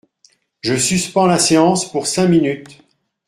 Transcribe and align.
Je 0.61 0.73
suspends 0.73 1.27
la 1.27 1.37
séance 1.37 1.91
pour 1.91 2.07
cinq 2.07 2.25
minutes. 2.27 2.81